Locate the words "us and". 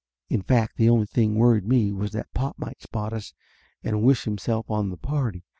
3.13-4.01